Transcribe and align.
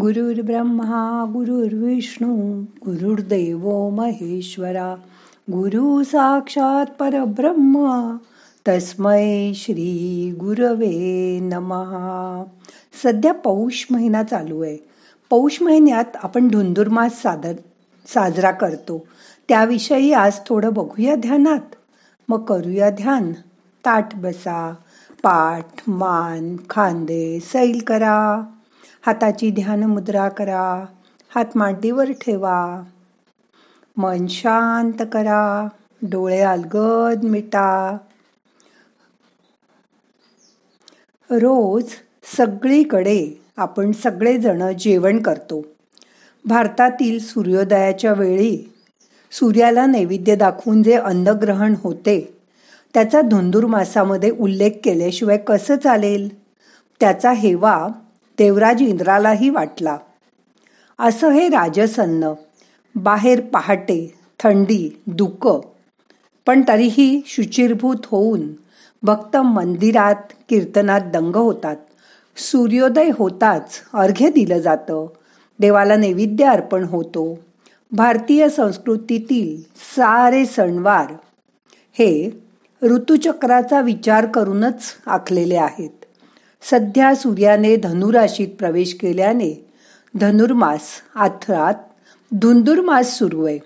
गुरुर्ब्रह्मा 0.00 1.24
गुरुर्विष्णू 1.32 2.62
गुरुर्देव 2.62 3.88
महेश्वरा 3.88 4.94
गुरु 5.52 6.02
साक्षात 6.04 6.86
परब्रह्म 6.98 8.16
तस्मै 8.68 9.52
श्री 9.54 10.34
गुरवे 10.40 11.38
नमहा 11.42 12.44
सध्या 13.02 13.32
पौष 13.32 13.86
महिना 13.90 14.22
चालू 14.22 14.62
आहे. 14.62 14.76
पौष 15.30 15.62
महिन्यात 15.62 16.16
आपण 16.22 16.48
धुंदुरमास 16.48 17.22
सादर 17.22 17.52
साजरा 18.06 18.50
करतो. 18.50 19.06
त्याविषयी 19.48 20.12
आज 20.12 20.38
थोडं 20.46 20.72
बघूया 20.72 21.14
ध्यानात. 21.14 21.74
मग 22.28 22.44
करूया 22.44 22.90
ध्यान. 22.90 23.32
ताट 23.84 24.14
बसा 24.14 24.74
पाठ 25.22 25.66
मान 25.88 26.56
खांदे 26.70 27.40
सैल 27.40 27.80
करा. 27.86 28.42
हाताची 29.06 29.50
ध्यान 29.50 29.82
मुद्रा 29.82 30.28
करा. 30.28 30.84
हात 31.34 31.44
मांडीवर 31.54 32.12
ठेवा. 32.12 32.82
मन 33.96 34.26
शांत 34.26 35.02
करा. 35.12 35.68
डोळे 36.02 36.40
अलगद 36.40 37.24
मिटा. 37.24 37.96
रोज 41.30 41.84
सगळीकडे 42.36 43.42
आपण 43.56 43.92
सगळेजण 43.92 44.72
जेवण 44.78 45.22
करतो. 45.22 45.66
भारतातील 46.44 47.18
सूर्योदयाच्या 47.18 48.12
वेळी 48.12 48.74
सूर्याला 49.32 49.86
नैवेद्य 49.86 50.36
दाखवून 50.36 50.82
जे 50.82 50.94
अन्नग्रहण 50.94 51.74
होते 51.82 52.38
त्याचा 52.94 53.20
धुंदुरमासामध्ये 53.20 54.30
उल्लेख 54.30 54.70
केल्याशिवाय 54.84 55.36
कसं 55.36 55.76
चालेल? 55.76 56.42
त्याचा 57.00 57.32
हेवा 57.32 57.88
देवराज 58.38 58.82
इंद्रालाही 58.82 59.50
वाटला. 59.50 59.98
असं 60.98 61.30
हे 61.30 61.48
राजसन्न. 61.48 62.32
बाहेर 62.94 63.40
पहाटे 63.40 64.14
थंडी 64.38 65.02
दुःख 65.06 65.48
पण 66.46 66.62
तरीही 66.68 67.22
शुचिरभूत 67.26 67.96
होऊन 68.04 68.52
भक्त 69.02 69.36
मंदिरात 69.36 70.14
कीर्तनात 70.48 71.00
दंग 71.00 71.36
होतात. 71.36 71.76
सूर्योदय 72.36 73.10
होताच 73.14 73.80
अर्घ्य 73.94 74.30
दिलं 74.30 74.58
जातं. 74.58 75.06
देवाला 75.58 75.96
नैवेद्य 75.96 76.44
अर्पण 76.44 76.84
होतो. 76.84 77.38
भारतीय 77.92 78.48
संस्कृतीतील 78.48 79.62
सारे 79.96 80.46
सणवार 80.46 81.12
हे 81.92 82.42
ऋतुचक्राचा 82.82 83.80
विचार 83.80 84.26
करूनच 84.26 84.82
आखलेले 85.06 85.56
आहेत. 85.56 86.04
सध्या 86.62 87.14
सूर्याने 87.14 87.76
धनुराशीत 87.76 88.48
प्रवेश 88.58 88.94
केल्याने 88.94 89.68
धनुर्मास 90.14 90.82
अर्थात 91.16 91.74
धुंदुर्मास 92.32 93.18
सुरू 93.18 93.46
आहे. 93.46 93.58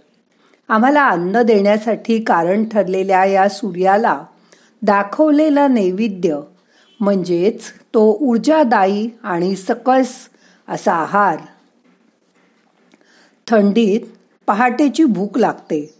आम्हाला 0.68 1.08
अन्न 1.08 1.42
देण्यासाठी 1.42 2.20
कारण 2.20 2.68
ठरलेल्या 2.68 3.24
या 3.24 3.48
सूर्याला 3.48 4.24
दाखवलेला 4.82 5.68
नैवेद्य 5.68 6.40
म्हणजेच 7.00 7.62
तो 7.94 8.18
ऊर्जादायी 8.20 9.10
आणि 9.22 9.56
सकस 9.56 10.08
असा 10.68 10.92
आहार. 10.92 11.36
थंडीत 13.46 14.00
पहाटेची 14.46 15.04
भूक 15.04 15.38
लागते. 15.38 15.94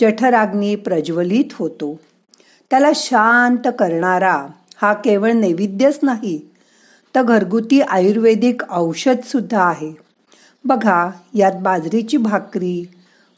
जठराग्नी 0.00 0.76
प्रज्वलित 0.76 1.44
होतो. 1.52 2.00
त्याला 2.70 2.90
शांत 2.94 3.68
करणारा 3.78 4.46
हा 4.80 4.92
केवळ 4.94 5.32
नैवेद्यच 5.32 5.98
नाही 6.02 6.38
तर 7.14 7.22
घरगुती 7.22 7.80
आयुर्वेदिक 7.80 8.62
औषध 8.70 9.24
सुद्धा 9.26 9.62
आहे. 9.62 9.92
बघा 10.64 11.10
यात 11.34 11.52
बाजरीची 11.62 12.16
भाकरी 12.16 12.84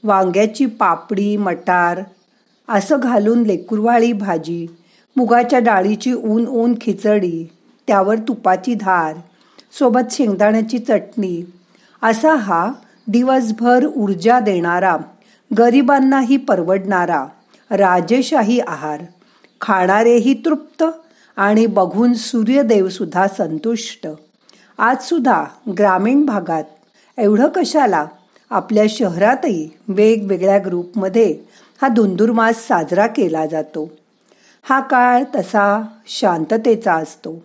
वांग्याची 0.05 0.67
पापडी 0.67 1.37
मटार 1.37 2.03
असं 2.69 3.01
घालून 3.01 3.43
लेकुरवाळी 3.43 4.13
भाजी 4.13 4.67
मुगाच्या 5.17 5.59
डाळीची 5.59 6.13
ऊन 6.13 6.47
ऊन 6.47 6.75
खिचडी 6.81 7.45
त्यावर 7.89 8.19
तुपाची 8.29 8.75
धार 8.75 9.17
सोबत 9.79 10.13
शेंगदाण्याची 10.13 10.79
चटणी 10.79 11.43
असा 12.03 12.35
हा 12.35 12.67
दिवसभर 13.09 13.87
ऊर्जा 13.87 14.39
देणारा 14.41 14.97
गरिबांनाही 15.51 16.37
परवडणारा 16.37 17.25
राजेशाही 17.71 18.61
आहार. 18.61 19.01
खाणारेही 19.61 20.35
तृप्त 20.45 20.85
आणि 21.41 21.67
बघून 21.67 22.15
सूर्यदेवसुद्धा 22.15 23.29
संतुष्ट. 23.29 24.09
आजसुद्धा 24.79 25.45
ग्रामीण 25.79 26.25
भागात 26.25 26.65
एवढं 27.19 27.49
कशाला? 27.55 28.07
आपल्या 28.51 28.85
शहरातही 28.89 29.69
वेगवेगळ्या 29.89 30.59
ग्रुपमध्ये 30.59 31.39
हा 31.83 31.89
धुंदुरमास 31.89 32.67
साजरा 32.69 33.07
केला 33.07 33.47
जातो. 33.47 33.91
हा 34.63 34.81
काळ 34.81 35.23
तसा 35.35 35.83
शांततेचा 36.07 36.95
असतो. 36.95 37.43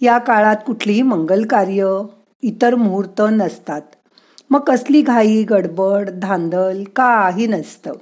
या 0.00 0.18
काळात 0.18 0.56
कुठलीही 0.66 1.02
मंगल 1.02 1.46
कार्य 1.46 2.02
इतर 2.42 2.74
मुहूर्त 2.74 3.22
नसतात. 3.30 3.82
मग 4.50 4.60
कसली 4.60 5.02
घाई 5.02 5.42
गडबड 5.42 6.10
धांदल 6.10 6.84
काही 6.84 7.46
नसतं. 7.46 7.92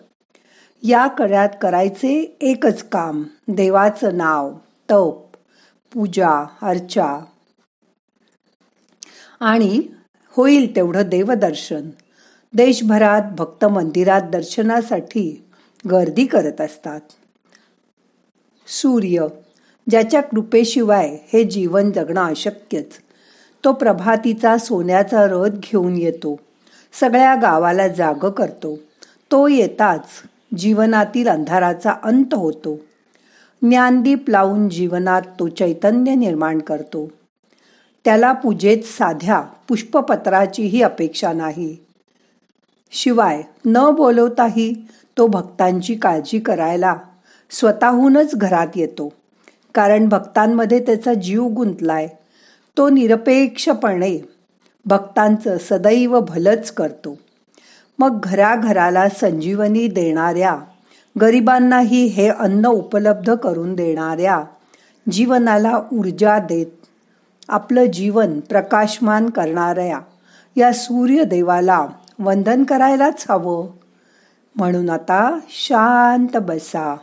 या 0.82 1.06
कळ्यात 1.06 1.48
करायचे 1.62 2.36
एकच 2.40 2.82
काम 2.88 3.22
देवाचं 3.48 4.16
नाव. 4.16 4.52
तप 4.90 5.36
पूजा 5.92 6.46
अर्चा. 6.62 7.24
आणि 9.40 9.82
होईल 10.30 10.76
तेवढं 10.76 11.08
देवदर्शन. 11.08 11.90
देशभरात 12.54 13.22
भक्त 13.38 13.64
मंदिरात 13.64 14.22
दर्शनासाठी 14.22 15.44
गर्दी 15.90 16.26
करत 16.26 16.60
असतात. 16.60 17.00
सूर्य 18.66 19.26
ज्याच्या 19.90 20.22
कृपेशिवाय 20.22 21.18
हे 21.32 21.44
जीवन 21.44 21.92
जगणं 21.92 22.24
अशक्यच. 22.24 22.86
तो 23.64 23.72
प्रभातीचा 23.72 24.58
सोन्याचा 24.58 25.24
रथ 25.24 25.48
घेऊन 25.48 25.96
येतो. 25.96 26.40
सगळ्या 26.92 27.34
गावाला 27.34 27.88
जाग 27.88 28.30
करतो. 28.30 28.76
तो 29.30 29.48
येताच 29.48 30.04
जीवनातील 30.58 31.28
अंधाराचा 31.28 31.92
अंत 32.02 32.34
होतो. 32.34 32.78
ज्ञानदीप 33.68 34.30
लावून 34.30 34.68
जीवनात 34.68 35.22
तो 35.40 35.48
चैतन्य 35.48 36.14
निर्माण 36.14 36.58
करतो. 36.58 37.12
त्याला 38.04 38.32
पूजेत 38.32 38.82
साध्या 38.82 39.40
पुष्पपत्राचीही 39.40 40.82
अपेक्षा 40.82 41.32
नाही. 41.32 41.76
शिवाय 42.90 43.42
न 43.66 43.90
बोलवताही 43.90 44.88
तो 45.18 45.26
भक्तांची 45.26 45.94
काळजी 45.94 46.38
करायला 46.38 46.96
स्वतःहूनच 47.50 48.34
घरात 48.34 48.66
येतो. 48.76 49.12
कारण 49.74 50.08
भक्तांमध्ये 50.08 50.80
त्याचा 50.80 51.14
जीव 51.14 51.46
गुंतलाय. 51.46 52.08
तो 52.78 52.88
निरपेक्षपणे 52.88 54.28
भक्तांचं 54.86 55.56
सदैव 55.58 56.20
भलच 56.20 56.70
करतो. 56.70 57.18
मग 57.98 58.20
घराघराला 58.22 59.08
संजीवनी 59.08 59.88
देणाऱ्या 59.88 60.58
गरिबांनाही 61.20 62.04
हे 62.04 62.28
अन्न 62.28 62.66
उपलब्ध 62.66 63.34
करून 63.34 63.74
देणाऱ्या 63.74 64.44
जीवनाला 65.10 65.78
ऊर्जा 65.92 66.38
देत 66.38 66.66
आपलं 67.48 67.84
जीवन 67.84 68.40
प्रकाशमान 68.40 69.30
करणाऱ्या 69.30 69.98
या 70.56 70.72
सूर्यदेवाला 70.72 71.86
वंदन 72.18 72.64
करायलाच 72.64 73.24
हवं. 73.28 73.66
म्हणून 74.56 74.90
आता 74.90 75.38
शांत 75.48 76.36
बसा. 76.36 76.96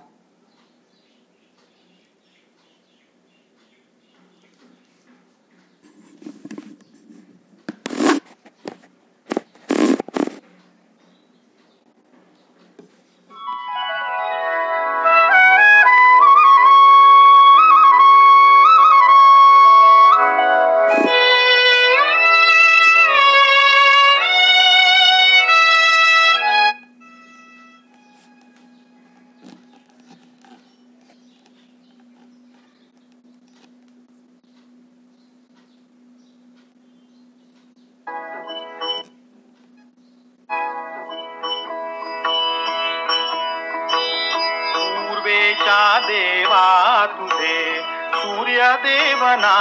देवा 45.99 47.05
तुझे 47.05 47.81
सूर्यदेवना 48.15 49.55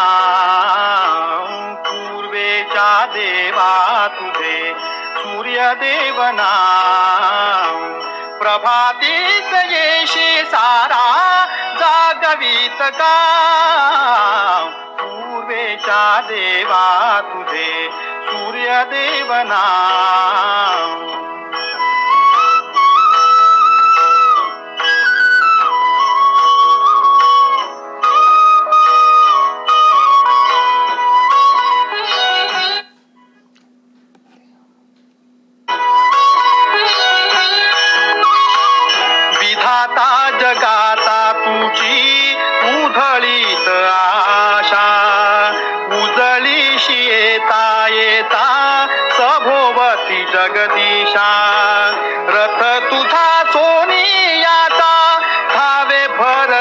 पूर्वेच्या 1.87 3.07
देवा 3.07 4.09
तुझे 4.09 4.75
सूर्यदेव 5.17 6.23
नाम 6.23 8.01
प्रभातीत 8.39 9.55
येशी 9.71 10.43
सारा 10.45 11.07
जागवीत 11.81 12.83
का? 12.83 13.17
पूर्वेच्या 15.01 16.21
देवा 16.25 17.21
तुझे 17.21 17.91
सूर्यदेव 18.23 19.33
जगदीशा 51.01 51.29
रथ 52.35 52.61
तुझा 52.91 53.29
सोनियाचा 53.53 54.93
धावे 55.55 56.07
भर 56.19 56.53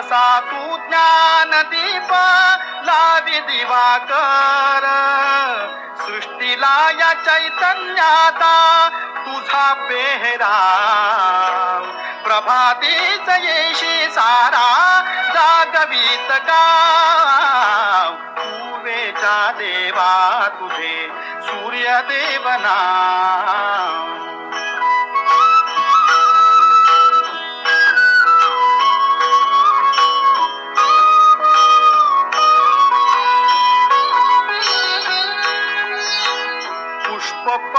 असा 0.00 0.26
तू 0.40 0.76
ज्ञान 0.88 1.50
दीप 1.70 2.12
लावी 2.84 3.40
दिवाकर 3.48 4.84
सृष्टीला 6.04 6.76
या 7.00 7.12
चैतन्याचा 7.24 8.54
तुझा 9.16 9.66
पेहरा 9.88 10.54
प्रभातीच 12.24 13.28
येशी 13.44 14.08
सारा 14.14 14.70
जागवीत 15.34 16.32
का 16.48 16.64
पूर्वेच्या 18.38 19.36
देवा 19.58 20.10
तुझे 20.60 20.96
सूर्यदेवना 21.42 22.78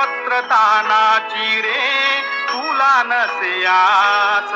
नाम 0.01 0.09
पुष्पपत्र 0.09 0.39
दानाची 0.42 1.62
रे 1.62 2.21
तुला 2.50 3.03
नसे 3.06 3.65
आस 3.65 4.51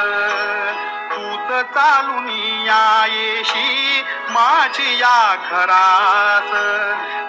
तूच 1.11 1.49
चालून 1.73 2.29
येशी 2.29 4.01
माझी 4.29 4.97
या 4.97 5.35
घरास 5.51 6.51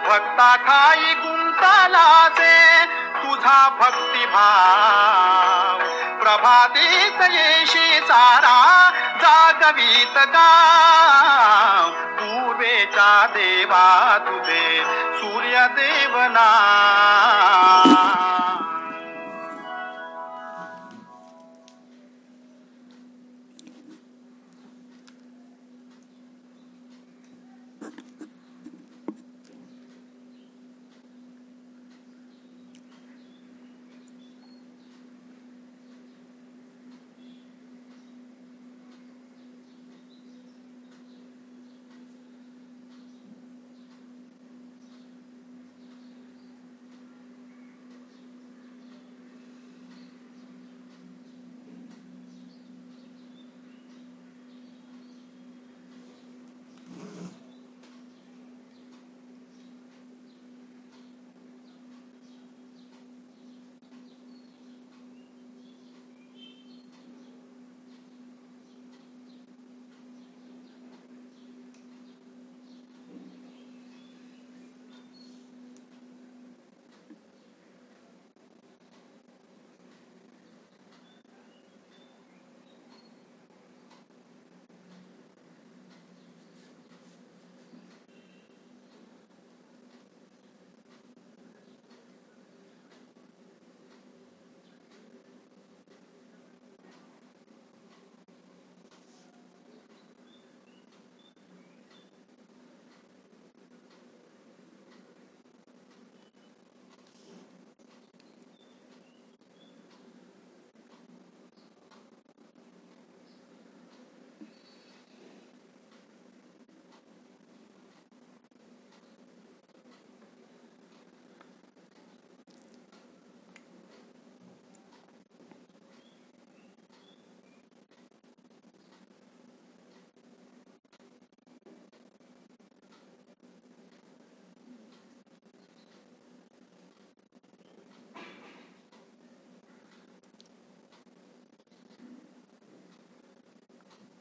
भक्ता 0.08 0.56
ठाई 0.56 1.14
गुंतालाचे 1.14 2.84
तुझा 3.16 3.68
भक्तिभाव. 3.80 5.78
प्रभातीत 6.20 7.22
येशी 7.30 8.00
सारा 9.26 9.50
जागवीत 9.60 10.16
का 10.34 10.48
पूर्वेचा 12.18 13.10
देवा 13.34 13.86
तुझे 14.26 14.64
सूर्यदेव 15.20 16.14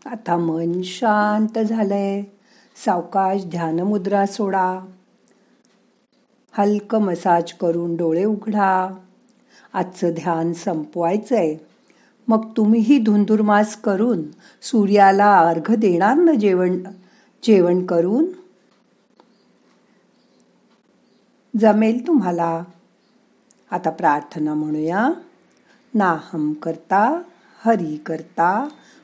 आता 0.05 0.37
मन 0.37 0.81
शांत 0.83 1.59
झालंय. 1.59 2.23
सावकाश 2.85 3.45
ध्यान 3.45 3.79
मुद्रा 3.79 4.25
सोडा. 4.25 4.79
हलक 6.51 6.95
मसाज 6.95 7.53
करून 7.53 7.95
डोळे 7.95 8.23
उघडा. 8.23 8.97
आजचं 9.73 10.09
ध्यान 10.09 10.53
संपवायचंय. 10.53 11.55
मग 12.27 12.51
तुम्हीही 12.57 12.97
धुंदुरमास 12.97 13.75
करून 13.75 14.21
सूर्याला 14.61 15.37
अर्घ 15.37 15.75
देणार 15.75 16.13
ना 16.13 16.33
जेवण 16.33 16.77
जेवण 17.43 17.85
करून? 17.85 18.25
जमेल 21.59 22.07
तुम्हाला. 22.07 22.63
आता 23.71 23.89
प्रार्थना 23.89 24.53
म्हणूया. 24.53 25.09
नाहम 25.93 26.53
करता 26.53 27.21
हरि 27.65 27.97
करता 27.97 28.67